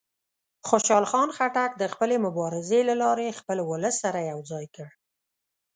خوشحال 0.67 1.05
خان 1.11 1.29
خټک 1.37 1.71
د 1.77 1.83
خپلې 1.93 2.15
مبارزې 2.25 2.79
له 2.89 2.95
لارې 3.03 3.37
خپل 3.39 3.57
ولس 3.71 3.95
سره 4.03 4.19
یو 4.31 4.39
ځای 4.51 4.65
کړ. 4.75 4.87